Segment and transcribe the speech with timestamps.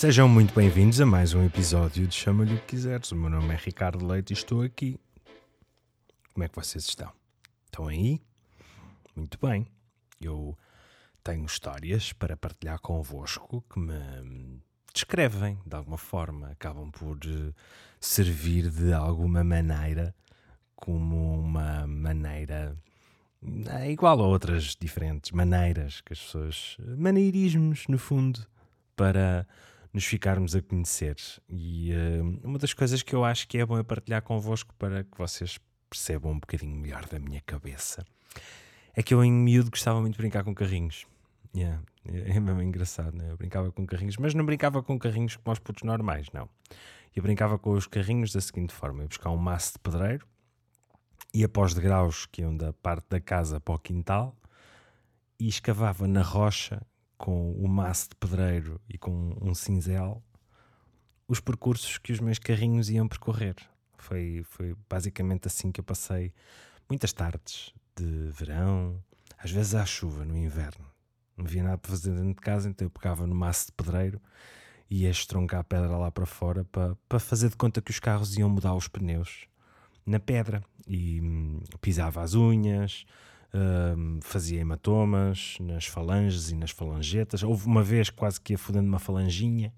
[0.00, 3.12] Sejam muito bem-vindos a mais um episódio de Chama-lhe o que quiseres.
[3.12, 4.98] O meu nome é Ricardo Leite e estou aqui.
[6.32, 7.12] Como é que vocês estão?
[7.66, 8.18] Estão aí?
[9.14, 9.66] Muito bem.
[10.18, 10.56] Eu
[11.22, 14.62] tenho histórias para partilhar convosco que me
[14.94, 17.52] descrevem de alguma forma, acabam por eh,
[18.00, 20.14] servir de alguma maneira
[20.76, 22.74] como uma maneira
[23.78, 26.78] é igual a outras diferentes maneiras que as pessoas.
[26.96, 28.46] maneirismos, no fundo,
[28.96, 29.46] para
[29.92, 31.16] nos ficarmos a conhecer.
[31.48, 35.04] E uh, uma das coisas que eu acho que é bom é partilhar convosco para
[35.04, 38.04] que vocês percebam um bocadinho melhor da minha cabeça
[38.94, 41.06] é que eu em miúdo gostava muito de brincar com carrinhos.
[41.54, 41.82] Yeah.
[42.04, 43.30] É mesmo engraçado, né?
[43.30, 46.48] Eu brincava com carrinhos, mas não brincava com carrinhos como os putos normais, não.
[47.14, 50.26] Eu brincava com os carrinhos da seguinte forma: eu buscar um maço de pedreiro
[51.32, 54.36] ia para os degraus que iam da parte da casa para o quintal
[55.38, 56.82] e escavava na rocha
[57.20, 60.22] com o maço de pedreiro e com um cinzel
[61.28, 63.56] os percursos que os meus carrinhos iam percorrer.
[63.98, 66.32] Foi, foi basicamente assim que eu passei
[66.88, 69.04] muitas tardes de verão,
[69.36, 70.86] às vezes à chuva, no inverno.
[71.36, 74.18] Não havia nada para fazer dentro de casa, então eu pegava no maço de pedreiro
[74.88, 78.00] e ia estroncar a pedra lá para fora para, para fazer de conta que os
[78.00, 79.46] carros iam mudar os pneus
[80.06, 83.04] na pedra e hum, pisava as unhas,
[84.22, 87.42] fazia hematomas nas falanges e nas falangetas.
[87.42, 89.72] Houve uma vez quase que ia fodendo uma falanginha,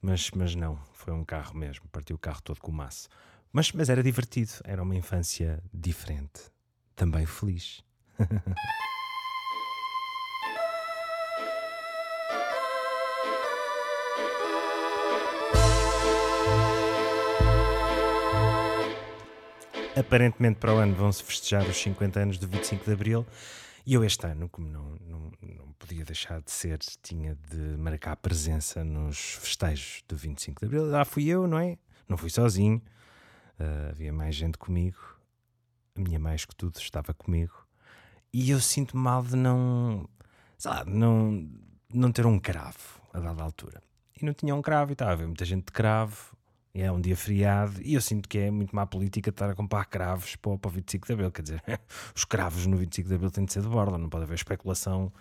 [0.00, 3.08] mas, mas não, foi um carro mesmo, partiu o carro todo com o maço.
[3.52, 6.50] Mas, mas era divertido, era uma infância diferente,
[6.96, 7.82] também feliz.
[19.96, 23.26] aparentemente para o ano vão-se festejar os 50 anos do 25 de Abril.
[23.86, 28.16] E eu este ano, como não, não, não podia deixar de ser, tinha de marcar
[28.16, 30.86] presença nos festejos do 25 de Abril.
[30.86, 31.78] Lá fui eu, não é?
[32.08, 32.82] Não fui sozinho.
[33.58, 34.98] Uh, havia mais gente comigo.
[35.96, 37.54] A minha mais que tudo estava comigo.
[38.32, 40.08] E eu sinto mal de não,
[40.58, 41.48] sei lá, não,
[41.92, 43.80] não ter um cravo a dada altura.
[44.20, 46.36] E não tinha um cravo e estava a ver muita gente de cravo
[46.74, 49.84] é um dia feriado e eu sinto que é muito má política estar a comprar
[49.84, 51.30] cravos para, para o 25 de Abril.
[51.30, 51.62] Quer dizer,
[52.14, 55.12] os cravos no 25 de Abril têm de ser de borda, não pode haver especulação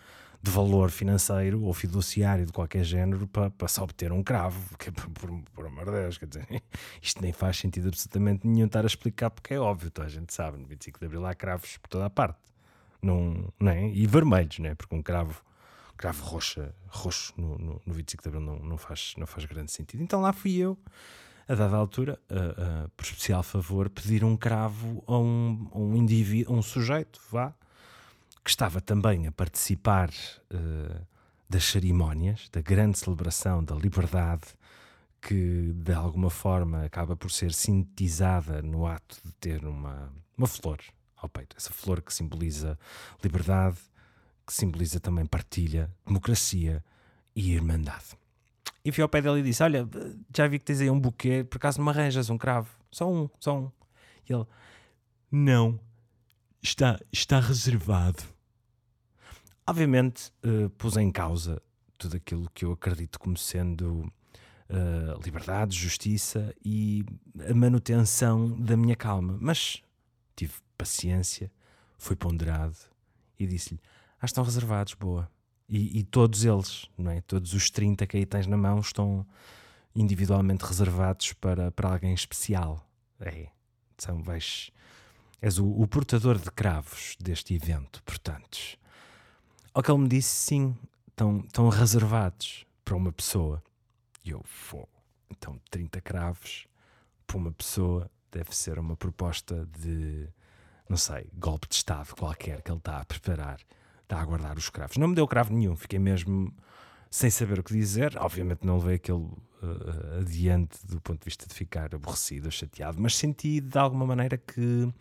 [0.42, 4.92] de valor financeiro ou fiduciário de qualquer género para, para só obter um cravo, que,
[4.92, 6.48] por, por, por amor de Deus, quer dizer,
[7.02, 10.34] isto nem faz sentido absolutamente nenhum estar a explicar, porque é óbvio, toda a gente
[10.34, 12.40] sabe, no 25 de Abril há cravos por toda a parte,
[13.02, 13.88] não, não é?
[13.90, 14.76] e vermelhos, não é?
[14.76, 15.42] porque um cravo,
[15.96, 19.72] cravo roxa, roxo no, no, no 25 de Abril não, não, faz, não faz grande
[19.72, 20.04] sentido.
[20.04, 20.78] Então lá fui eu
[21.48, 26.56] a dada altura, uh, uh, por especial favor, pedir um cravo a um, um indivíduo,
[26.56, 27.54] um sujeito, vá,
[28.44, 31.06] que estava também a participar uh,
[31.50, 34.44] das cerimónias, da grande celebração da liberdade,
[35.22, 40.80] que de alguma forma acaba por ser sintetizada no ato de ter uma, uma flor
[41.16, 41.56] ao peito.
[41.56, 42.78] Essa flor que simboliza
[43.24, 43.78] liberdade,
[44.46, 46.84] que simboliza também partilha, democracia
[47.36, 48.18] e irmandade.
[48.86, 49.88] E fui ao pé dele e disse: Olha,
[50.36, 52.70] já vi que tens aí um buquê, por acaso me arranjas um cravo?
[52.92, 53.72] Só um, só um.
[54.28, 54.46] E ele:
[55.32, 55.80] Não,
[56.62, 58.24] está, está reservado.
[59.66, 61.62] Obviamente, uh, pus em causa
[61.98, 64.12] tudo aquilo que eu acredito como sendo
[64.70, 67.06] uh, liberdade, justiça e
[67.50, 69.38] a manutenção da minha calma.
[69.40, 69.82] Mas
[70.36, 71.50] tive paciência,
[71.98, 72.76] fui ponderado
[73.40, 73.80] e disse-lhe:
[74.20, 75.32] Ah, estão reservados, boa.
[75.68, 77.22] E, e, todos eles, não é?
[77.22, 79.26] Todos os 30 que aí tens na mão estão
[79.96, 82.86] individualmente reservados para, para alguém especial.
[83.20, 83.48] É.
[83.98, 84.72] São, vais,
[85.42, 88.60] és o, o portador de cravos deste evento, portanto.
[89.74, 90.76] Ao que ele me disse, sim,
[91.08, 93.64] estão, estão reservados para uma pessoa.
[94.24, 94.88] E eu, vou.
[95.30, 96.68] Então, 30 cravos
[97.26, 100.28] para uma pessoa deve ser uma proposta de,
[100.90, 103.60] não sei, golpe de Estado qualquer que ele está a preparar
[104.14, 104.98] a aguardar os cravos.
[104.98, 106.54] Não me deu cravo nenhum, fiquei mesmo
[107.10, 108.18] sem saber o que dizer.
[108.18, 113.00] Obviamente não levei aquele uh, adiante do ponto de vista de ficar aborrecido ou chateado,
[113.00, 114.92] mas senti de alguma maneira que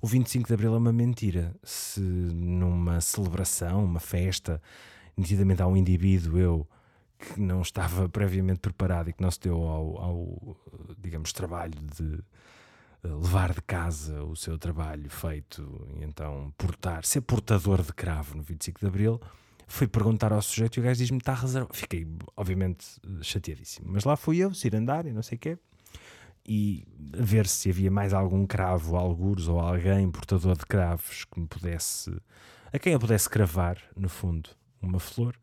[0.00, 1.54] o 25 de Abril é uma mentira.
[1.62, 4.60] Se numa celebração, uma festa,
[5.16, 6.68] nitidamente há um indivíduo, eu,
[7.18, 10.56] que não estava previamente preparado e que não se deu ao, ao
[10.98, 12.22] digamos, trabalho de
[13.04, 18.42] levar de casa o seu trabalho feito e então portar, ser portador de cravo no
[18.42, 19.20] 25 de Abril,
[19.66, 21.74] fui perguntar ao sujeito e o gajo diz-me está reservado.
[21.74, 22.06] Fiquei,
[22.36, 22.86] obviamente,
[23.22, 23.88] chateadíssimo.
[23.90, 25.58] Mas lá fui eu, andar e não sei o quê,
[26.46, 31.46] e ver se havia mais algum cravo, algures ou alguém portador de cravos que me
[31.46, 32.14] pudesse,
[32.72, 34.50] a quem eu pudesse cravar, no fundo,
[34.80, 35.34] uma flor.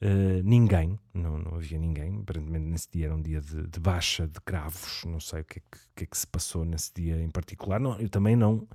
[0.00, 2.18] Uh, ninguém, não, não havia ninguém.
[2.20, 5.04] Aparentemente, nesse dia era um dia de, de baixa de cravos.
[5.06, 7.80] Não sei o que, é que, que, é que se passou nesse dia em particular.
[7.80, 8.68] Não, eu também não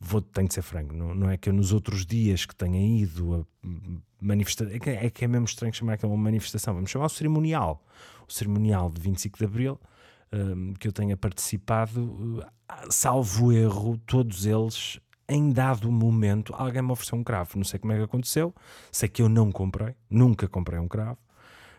[0.00, 0.94] vou, tenho de ser franco.
[0.94, 3.68] Não, não é que eu nos outros dias que tenha ido a
[4.20, 6.74] manifestar, é que, é que é mesmo estranho chamar aquela manifestação.
[6.74, 7.84] Vamos chamar o cerimonial.
[8.26, 9.80] O cerimonial de 25 de Abril,
[10.32, 12.44] um, que eu tenha participado, uh,
[12.90, 15.00] salvo erro, todos eles
[15.30, 17.52] em dado momento alguém me ofereceu um cravo.
[17.56, 18.54] Não sei como é que aconteceu,
[18.90, 21.18] sei que eu não comprei, nunca comprei um cravo.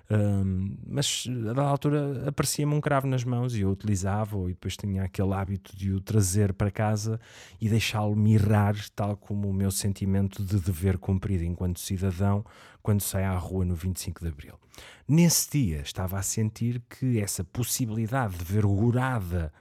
[0.10, 4.76] Um, mas a dada altura aparecia-me um cravo nas mãos e eu utilizava e depois
[4.76, 7.18] tinha aquele hábito de o trazer para casa
[7.62, 12.44] e deixá-lo mirar, tal como o meu sentimento de dever cumprido enquanto cidadão
[12.84, 14.60] quando saio à rua no 25 de Abril.
[15.08, 19.54] Nesse dia estava a sentir que essa possibilidade de ver gorada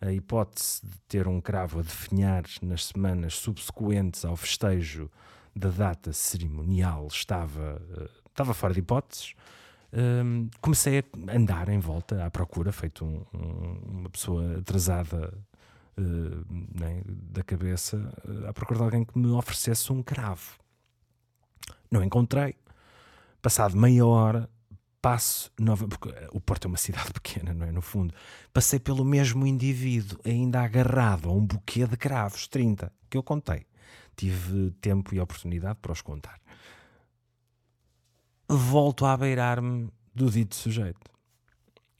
[0.00, 5.10] a hipótese de ter um cravo a definhar nas semanas subsequentes ao festejo
[5.54, 9.34] da data cerimonial estava, uh, estava fora de hipóteses
[9.94, 15.32] um, comecei a andar em volta à procura, feito um, um, uma pessoa atrasada
[15.96, 16.44] uh,
[16.76, 20.58] né, da cabeça, uh, à procura de alguém que me oferecesse um cravo.
[21.88, 22.56] Não encontrei.
[23.40, 24.50] Passado meia hora,
[25.04, 27.70] passo nova, porque o Porto é uma cidade pequena, não é?
[27.70, 28.14] No fundo,
[28.54, 33.66] passei pelo mesmo indivíduo, ainda agarrado a um buquê de cravos, 30, que eu contei.
[34.16, 36.40] Tive tempo e oportunidade para os contar
[38.48, 41.10] volto a beirar-me do dito sujeito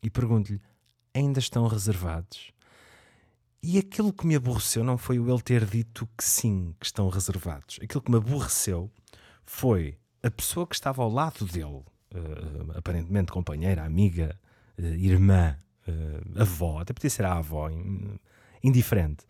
[0.02, 0.60] e pergunto-lhe:
[1.12, 2.52] ainda estão reservados?
[3.62, 7.08] E aquilo que me aborreceu não foi o ele ter dito que sim, que estão
[7.08, 7.78] reservados.
[7.82, 8.92] Aquilo que me aborreceu
[9.42, 11.82] foi a pessoa que estava ao lado dele,
[12.76, 14.38] aparentemente companheira, amiga,
[14.78, 15.56] uh, irmã,
[15.88, 17.68] uh, avó, até podia ser a avó,
[18.62, 19.24] indiferente,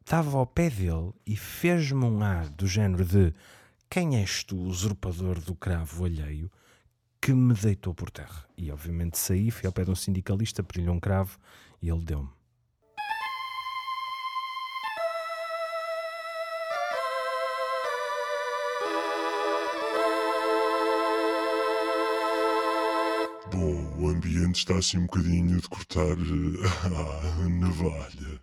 [0.00, 3.34] estava ao pé dele e fez-me um ar do género de
[3.90, 6.50] quem és tu, usurpador do cravo alheio,
[7.20, 8.44] que me deitou por terra?
[8.56, 11.38] E obviamente saí, fui ao pé de um sindicalista, pedi-lhe um cravo
[11.80, 12.37] e ele deu-me.
[24.52, 28.40] Está assim um bocadinho de cortar eh, a navalha.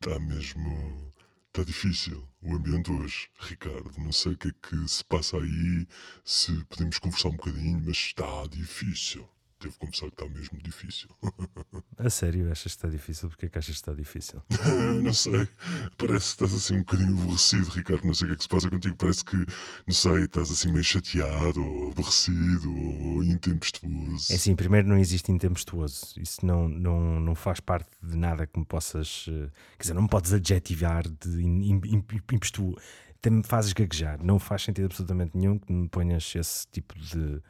[0.00, 1.12] Está mesmo
[1.54, 3.92] Está difícil o ambiente hoje, Ricardo.
[3.98, 5.86] Não sei o que é que se passa aí,
[6.24, 9.28] se podemos conversar um bocadinho, mas está difícil.
[9.62, 11.08] Devo confessar que está mesmo difícil.
[11.96, 13.28] A sério, achas que está difícil?
[13.28, 14.42] Porquê que achas que está difícil?
[15.04, 15.48] não sei.
[15.96, 18.04] Parece que estás assim um bocadinho aborrecido, Ricardo.
[18.04, 18.96] Não sei o que é que se passa contigo.
[18.96, 24.32] Parece que, não sei, estás assim meio chateado, ou aborrecido, ou intempestuoso.
[24.32, 26.14] É assim, primeiro não existe intempestuoso.
[26.16, 29.26] Isso não, não, não faz parte de nada que me possas.
[29.28, 32.76] Eh, quer dizer, não me podes adjetivar de impetuoso.
[33.16, 34.20] Até me fazes gaguejar.
[34.24, 37.40] Não faz sentido absolutamente nenhum que me ponhas esse tipo de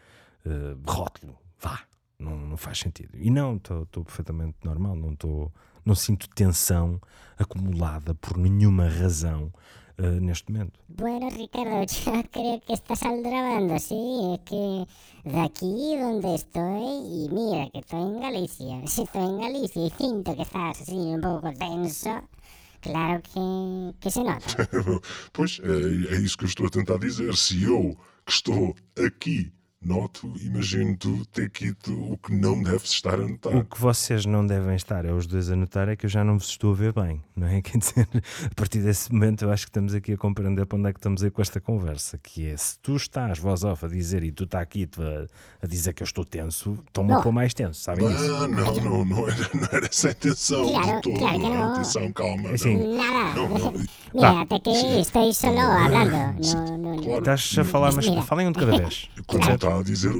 [0.45, 1.39] uh, rótulo.
[1.59, 1.87] Vá
[2.23, 3.11] não, não faz sentido.
[3.15, 5.51] E não, estou perfeitamente normal, não, tô,
[5.85, 7.01] não sinto tensão
[7.37, 9.53] acumulada por nenhuma razão
[9.99, 10.79] uh, neste momento.
[10.89, 14.87] Bueno, Ricardo, ya creo que estás aldrabando, sí, es que
[15.25, 19.91] de aquí donde estoy, y mira que estoy en Galicia, si estoy en Galicia y
[19.91, 22.23] siento que estás así un poco tenso,
[22.81, 24.69] claro que, que se nota.
[25.33, 27.35] pois é, é isso que eu estou a tentar dizer.
[27.37, 28.75] Se eu, que estou
[29.05, 29.53] aqui
[29.85, 33.55] noto, imagino tu ter quito o que não deves estar a notar.
[33.55, 36.23] O que vocês não devem estar, é os dois a notar, é que eu já
[36.23, 37.61] não vos estou a ver bem, não é?
[37.63, 38.09] Quer dizer,
[38.51, 40.99] a partir desse momento eu acho que estamos aqui a compreender para onde é que
[40.99, 44.23] estamos a ir com esta conversa, que é se tu estás voz off a dizer
[44.23, 47.53] e tu está aqui a, a, dizer que eu estou tenso, estou-me a pôr mais
[47.53, 51.03] tenso, sabem ah, Não, não, não, não era, não era essa a intenção claro, de
[51.03, 52.51] todo, claro não era intenção, calma.
[52.51, 53.73] Assim, Nada, não, não.
[54.15, 56.11] Mira, que estou solo hablando.
[56.55, 57.19] No, no, no.
[57.19, 59.09] Estás a falar, mas falem um de cada vez.
[59.27, 60.13] Claro a dizer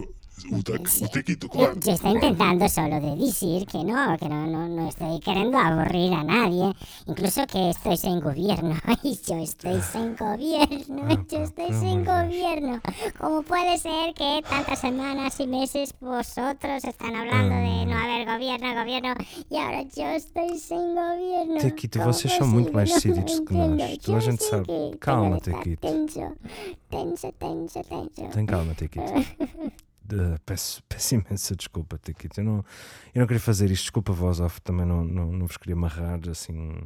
[0.51, 1.75] o, tequito, claro.
[1.81, 6.13] Yo estoy intentando solo de decir que no, que no, no, no estoy queriendo aburrir
[6.15, 6.73] a nadie,
[7.07, 8.77] incluso que estoy sin gobierno.
[9.05, 12.81] Y yo estoy sin gobierno, ah, yo estoy sin gobierno.
[13.19, 18.75] ¿Cómo puede ser que tantas semanas y meses vosotros están hablando de no haber gobierno,
[18.75, 19.15] gobierno,
[19.51, 21.61] y ahora yo estoy sin gobierno?
[21.61, 23.99] Tequito, vocês são muito mais decididos que nós.
[23.99, 24.97] Toda a gente sabe.
[25.01, 25.81] Calma, Tequito.
[25.81, 26.35] Tenso,
[26.89, 28.29] tenso, tenso, tenso.
[28.33, 29.13] Tem calma, Tequito.
[30.45, 32.41] Peço, peço imensa desculpa, Tiquito.
[32.41, 32.65] Eu não,
[33.15, 36.21] eu não queria fazer isto, desculpa, voz off, também não, não, não vos queria amarrar
[36.29, 36.83] assim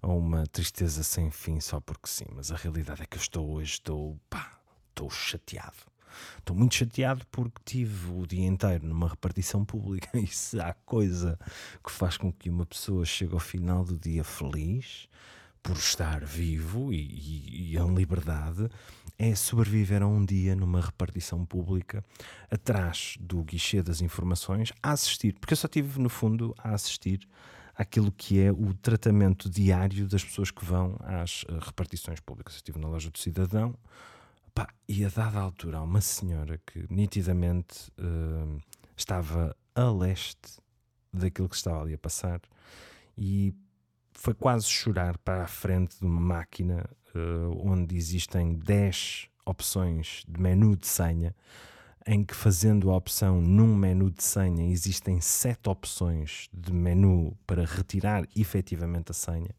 [0.00, 3.50] a uma tristeza sem fim só porque sim, mas a realidade é que eu estou
[3.50, 4.58] hoje, estou, pá,
[4.90, 5.76] estou chateado.
[6.38, 11.38] Estou muito chateado porque tive o dia inteiro numa repartição pública e se há coisa
[11.84, 15.08] que faz com que uma pessoa chegue ao final do dia feliz,
[15.68, 18.70] por estar vivo e, e, e em liberdade,
[19.18, 22.02] é sobreviver a um dia numa repartição pública
[22.50, 27.28] atrás do guichê das informações a assistir, porque eu só tive no fundo a assistir
[27.74, 32.54] àquilo que é o tratamento diário das pessoas que vão às uh, repartições públicas.
[32.54, 33.76] Eu estive na loja do cidadão
[34.54, 38.58] pá, e a dada altura há uma senhora que nitidamente uh,
[38.96, 40.62] estava a leste
[41.12, 42.40] daquilo que estava ali a passar
[43.18, 43.54] e
[44.18, 46.84] foi quase chorar para a frente de uma máquina
[47.14, 51.34] uh, onde existem 10 opções de menu de senha,
[52.04, 57.64] em que fazendo a opção num menu de senha existem 7 opções de menu para
[57.64, 59.54] retirar efetivamente a senha,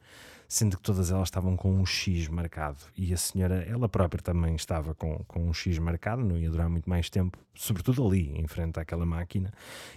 [0.46, 2.80] sendo que todas elas estavam com um X marcado.
[2.98, 6.68] E a senhora, ela própria também estava com, com um X marcado, não ia durar
[6.68, 9.54] muito mais tempo, sobretudo ali, em frente àquela máquina.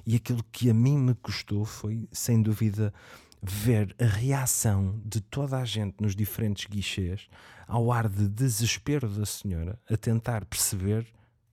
[0.07, 2.95] E aquilo que a mim me custou foi, sem dúvida,
[3.43, 7.29] ver a reação de toda a gente nos diferentes guichês
[7.67, 11.07] ao ar de desespero da senhora a tentar perceber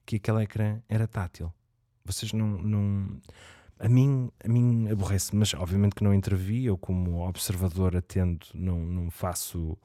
[0.05, 1.51] que aquele ecrã era tátil.
[2.05, 2.47] Vocês não.
[2.61, 3.19] não
[3.79, 8.79] a mim, a mim aborrece, mas obviamente que não intervi, eu como observador atendo não,
[8.79, 9.77] não faço.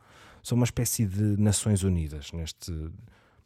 [0.42, 2.72] Sou uma espécie de Nações Unidas neste.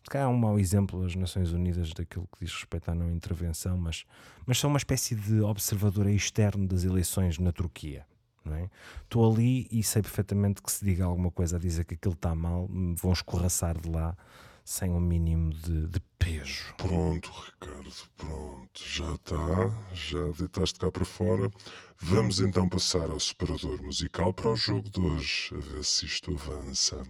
[0.08, 3.76] Calhar é um mau exemplo as Nações Unidas daquilo que diz respeito à não intervenção,
[3.76, 4.06] mas,
[4.46, 8.06] mas sou uma espécie de observador externo das eleições na Turquia
[8.56, 8.70] é?
[9.04, 12.34] Estou ali e sei perfeitamente que se diga alguma coisa a dizer que aquilo está
[12.34, 14.16] mal, vão escorraçar de lá
[14.68, 16.74] sem um mínimo de, de peso.
[16.76, 21.50] Pronto, Ricardo, pronto, já está, já deitaste cá para fora.
[21.98, 26.34] Vamos então passar ao separador musical para o jogo de hoje, a ver se isto
[26.34, 27.02] avança.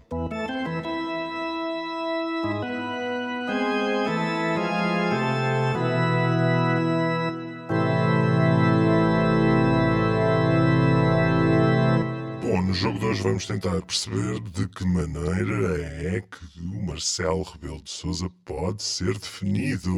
[13.09, 15.81] Hoje vamos tentar perceber de que maneira
[16.15, 19.91] é que o Marcelo Rebelo de Souza pode ser definido.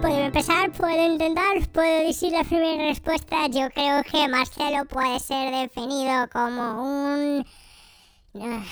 [0.00, 3.48] Puedo empezar, puedo intentar, puedo decir la primera respuesta.
[3.48, 7.44] Yo creo que Marcelo puede ser definido como un...
[8.36, 8.62] Ah,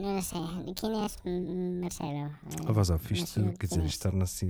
[0.00, 0.40] não sei.
[0.74, 2.30] Quem é Marcelo?
[2.66, 4.46] A voz off, isto, quer dizer, isto torna-se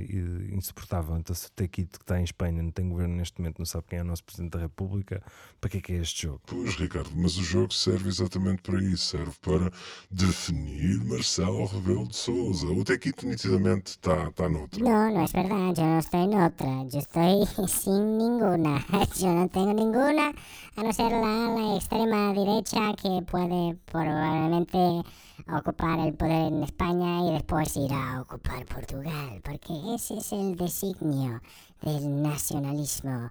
[0.53, 1.17] insuportável.
[1.17, 3.85] Então, se o Tequito que está em Espanha não tem governo neste momento, não sabe
[3.89, 5.23] quem é o nosso Presidente da República,
[5.61, 6.41] para que é que é este jogo?
[6.47, 9.17] Pois, Ricardo, mas o jogo serve exatamente para isso.
[9.17, 9.73] Serve para
[10.11, 12.67] definir Marcelo Rebelo de Souza.
[12.67, 14.83] O Tequito nitidamente está, está noutra.
[14.83, 15.81] Não, não é verdade.
[15.81, 16.67] Eu não estou noutra.
[16.67, 18.83] Eu estou sem nenhuma.
[19.21, 20.35] Eu não tenho nenhuma,
[20.77, 25.03] a não ser la, la extrema derecha que pode provavelmente
[25.49, 30.57] ocupar el poder en España y después ir a ocupar Portugal, porque ese es el
[30.57, 31.41] designio
[31.83, 33.31] del nacionalismo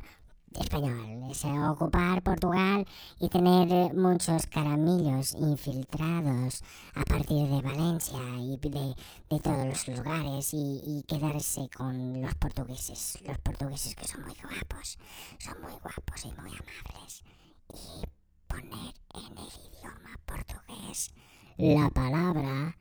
[0.59, 2.85] español, es ocupar Portugal
[3.19, 8.95] y tener muchos caramillos infiltrados a partir de Valencia y de,
[9.29, 14.35] de todos los lugares y, y, quedarse con los portugueses, los portugueses que son muy
[14.41, 14.97] guapos,
[15.39, 17.23] son muy guapos y muy amables
[17.73, 18.05] y
[18.47, 21.13] poner en el idioma portugués
[21.57, 22.73] la palavra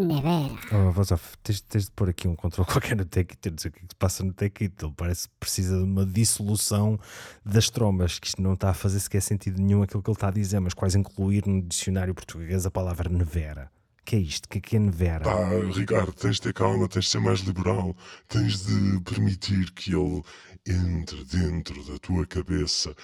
[0.00, 0.56] nevera.
[0.72, 3.68] Oh, voz off, tens, tens, de pôr aqui um controle qualquer no Tequito e dizer
[3.68, 4.86] o que, é que se passa no Tequito.
[4.86, 6.98] Ele parece que precisa de uma dissolução
[7.44, 10.28] das trombas, que isto não está a fazer sequer sentido nenhum aquilo que ele está
[10.28, 13.70] a dizer, mas quase incluir no dicionário português a palavra nevera.
[14.04, 14.48] que é isto?
[14.48, 15.24] que é que é nevera?
[15.24, 17.94] Pá, Ricardo, tens de ter calma, tens de ser mais liberal,
[18.28, 20.22] tens de permitir que ele
[20.66, 22.94] entre dentro da tua cabeça,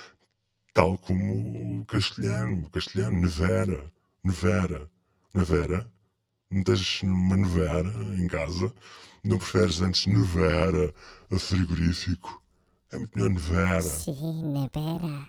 [0.73, 3.93] tal como o castelhano, o castelhano, nevera,
[4.29, 4.91] nevera.
[5.35, 5.91] Nevera?
[6.65, 8.73] Tens uma nevera em casa?
[9.25, 10.95] Não preferes antes nevera
[11.31, 12.43] a frigorífico?
[12.93, 13.83] É muito melhor nevera.
[13.83, 15.29] Sim, nevera.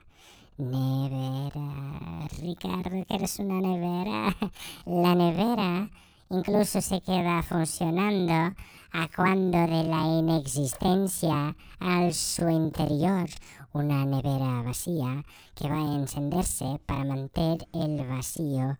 [0.58, 2.27] Nevera.
[2.41, 4.36] Ricardo, ¿quieres una nevera?
[4.86, 5.89] La nevera
[6.29, 8.53] incluso se queda funcionando
[8.91, 13.29] a cuando de la inexistencia al su interior
[13.72, 15.24] una nevera vacía
[15.56, 18.77] que va a encenderse para manter el vacío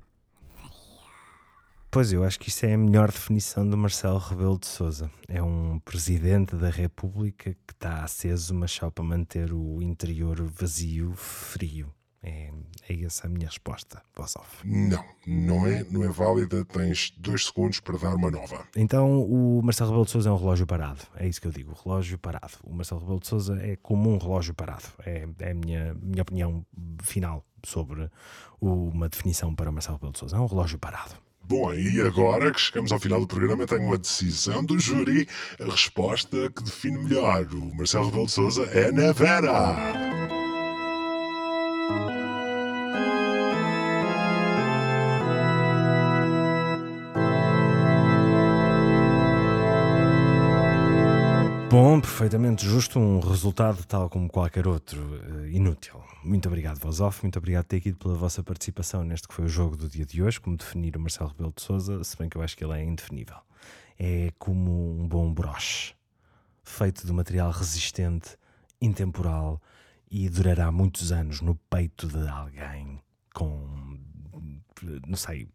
[1.92, 5.10] Pois eu acho que isso é a melhor definição do Marcelo Rebelo de Souza.
[5.28, 11.14] É um presidente da República que está aceso, mas só para manter o interior vazio,
[11.16, 11.92] frio.
[12.22, 12.52] É,
[12.88, 14.68] é essa a minha resposta, Bossoff.
[14.68, 16.64] Não, não é, não é válida.
[16.64, 18.68] Tens dois segundos para dar uma nova.
[18.76, 21.02] Então o Marcelo Rebelo de Souza é um relógio parado.
[21.16, 22.54] É isso que eu digo, relógio parado.
[22.64, 24.86] O Marcelo Rebelo de Souza é como um relógio parado.
[25.04, 26.64] É, é a minha, minha opinião
[27.02, 28.12] final sobre
[28.62, 30.38] uma definição para o Marcelo Rebelo de Souza.
[30.38, 31.16] É um relógio parado.
[31.50, 35.28] Bom, e agora que chegamos ao final do programa, tenho uma decisão do júri.
[35.60, 40.39] A resposta que define melhor o Marcelo Rebelo de Souza é na Vera.
[51.70, 56.04] Bom, perfeitamente justo, um resultado tal como qualquer outro, uh, inútil.
[56.24, 59.48] Muito obrigado, voz off, muito obrigado ter ido pela vossa participação neste que foi o
[59.48, 62.36] jogo do dia de hoje, como definir o Marcelo Rebelo de Souza, se bem que
[62.36, 63.38] eu acho que ele é indefinível.
[64.00, 65.94] É como um bom broche,
[66.64, 68.36] feito de material resistente,
[68.82, 69.62] intemporal
[70.10, 73.00] e durará muitos anos no peito de alguém
[73.32, 74.00] com,
[75.08, 75.48] não sei,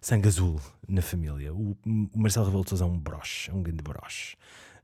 [0.00, 1.52] sangue azul na família.
[1.52, 1.76] O
[2.14, 4.36] Marcelo Rebelo de Souza é um broche, é um grande broche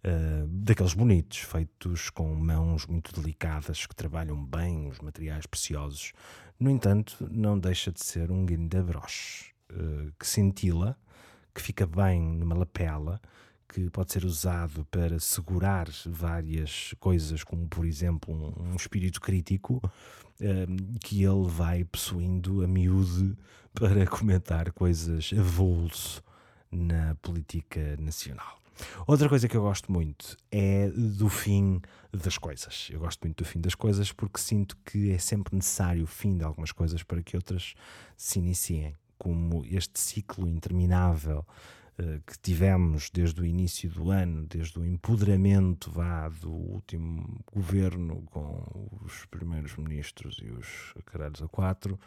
[0.04, 6.12] uh, daqueles bonitos, feitos com mãos muito delicadas, que trabalham bem os materiais preciosos.
[6.59, 10.97] No entanto, não deixa de ser um guindabroche, uh, que cintila,
[11.54, 13.21] que fica bem numa lapela,
[13.68, 19.80] que pode ser usado para segurar várias coisas, como por exemplo um, um espírito crítico,
[19.85, 23.37] uh, que ele vai possuindo a miúde
[23.73, 26.23] para comentar coisas a bolso
[26.71, 28.62] na política nacional.
[29.06, 31.80] Outra coisa que eu gosto muito é do fim
[32.12, 32.88] das coisas.
[32.90, 36.36] Eu gosto muito do fim das coisas porque sinto que é sempre necessário o fim
[36.36, 37.74] de algumas coisas para que outras
[38.16, 41.46] se iniciem, como este ciclo interminável
[41.98, 48.22] uh, que tivemos desde o início do ano, desde o empoderamento vá, do último governo
[48.26, 51.98] com os primeiros ministros e os caralhos a quatro,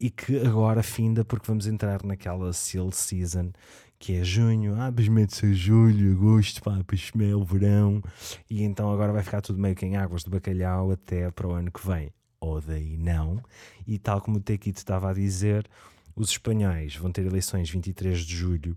[0.00, 3.52] e que agora finda porque vamos entrar naquela seal season
[3.98, 8.02] que é junho, ah, mas mete-se julho, agosto, pá, é o verão,
[8.50, 11.52] e então agora vai ficar tudo meio que em águas de bacalhau até para o
[11.52, 12.10] ano que vem.
[12.38, 13.42] Ou daí não.
[13.86, 15.66] E tal como o Tequito estava a dizer,
[16.14, 18.76] os espanhóis vão ter eleições 23 de julho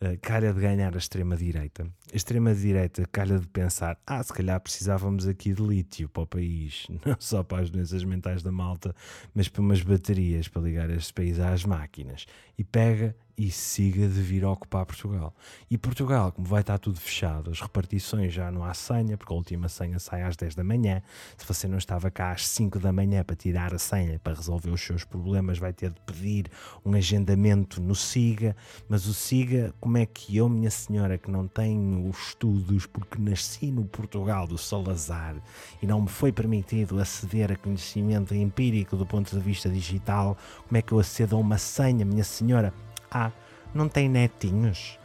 [0.00, 1.86] uh, calha de ganhar a extrema-direita.
[2.12, 7.16] Extrema-direita calha de pensar: ah, se calhar precisávamos aqui de lítio para o país, não
[7.18, 8.94] só para as doenças mentais da malta,
[9.34, 12.26] mas para umas baterias para ligar este país às máquinas.
[12.56, 15.32] E pega e siga de vir a ocupar Portugal.
[15.70, 19.36] E Portugal, como vai estar tudo fechado, as repartições já não há senha, porque a
[19.36, 21.00] última senha sai às 10 da manhã.
[21.36, 24.70] Se você não estava cá às 5 da manhã para tirar a senha, para resolver
[24.70, 26.50] os seus problemas, vai ter de pedir
[26.84, 28.56] um agendamento no SIGA.
[28.88, 33.70] Mas o SIGA, como é que eu, minha senhora, que não tenho estudos porque nasci
[33.70, 35.36] no Portugal do Salazar
[35.82, 40.76] e não me foi permitido aceder a conhecimento empírico do ponto de vista digital, como
[40.76, 42.72] é que eu acedo a uma senha, minha senhora?
[43.10, 43.32] Ah,
[43.74, 44.98] não tem netinhos?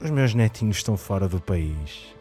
[0.00, 2.14] Os meus netinhos estão fora do país.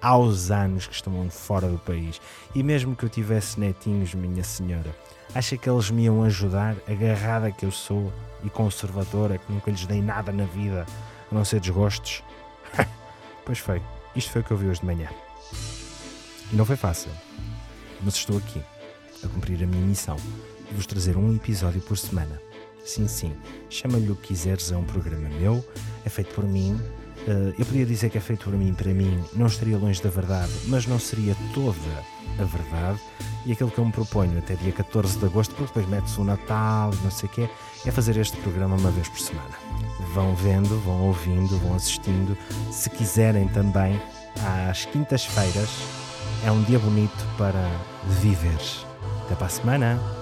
[0.00, 2.20] Há os anos que estão fora do país.
[2.54, 4.94] E mesmo que eu tivesse netinhos, minha senhora,
[5.34, 8.12] acha que eles me iam ajudar, agarrada que eu sou
[8.44, 10.86] e conservadora, que nunca lhes dei nada na vida,
[11.30, 12.22] a não ser desgostos?
[13.48, 13.80] pois foi,
[14.14, 15.08] isto foi o que eu vi hoje de manhã.
[16.52, 17.10] E não foi fácil,
[18.02, 18.60] mas estou aqui
[19.24, 22.38] a cumprir a minha missão de vos trazer um episódio por semana.
[22.84, 23.34] Sim, sim,
[23.70, 25.66] chama-lhe o que quiseres, é um programa meu,
[26.04, 26.74] é feito por mim.
[27.26, 30.10] Uh, eu podia dizer que é feito por mim, para mim, não estaria longe da
[30.10, 32.04] verdade, mas não seria toda
[32.38, 33.00] a verdade.
[33.46, 36.24] E aquilo que eu me proponho até dia 14 de agosto, porque depois mete-se o
[36.24, 37.48] Natal, não sei o quê,
[37.86, 39.67] é fazer este programa uma vez por semana.
[40.14, 42.36] Vão vendo, vão ouvindo, vão assistindo.
[42.70, 44.00] Se quiserem também,
[44.68, 45.68] às quintas-feiras,
[46.44, 47.68] é um dia bonito para
[48.20, 48.58] viver.
[49.24, 50.18] Até para a semana!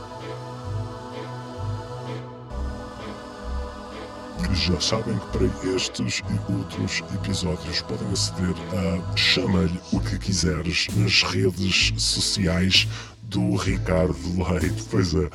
[4.52, 10.88] Já sabem que para estes e outros episódios podem aceder a Chama-lhe o que quiseres
[10.96, 12.88] nas redes sociais
[13.26, 14.84] do Ricardo Leite.
[14.90, 15.28] Pois é,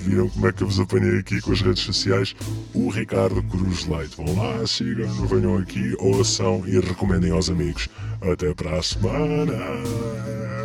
[0.00, 2.34] viram como é que eu vos apanhei aqui com as redes sociais?
[2.72, 4.16] O Ricardo Cruz Leite.
[4.16, 7.88] Vão lá, sigam, venham aqui, ouçam e recomendem aos amigos.
[8.20, 10.63] Até para a semana!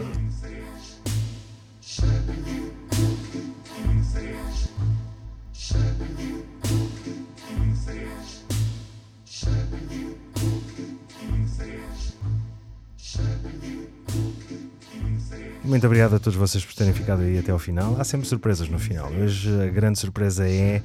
[15.80, 17.96] Muito obrigado a todos vocês por terem ficado aí até ao final.
[17.98, 19.10] Há sempre surpresas no final.
[19.14, 20.84] Hoje a grande surpresa é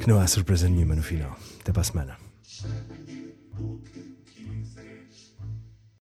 [0.00, 1.36] que não há surpresa nenhuma no final.
[1.60, 2.27] Até para a semana.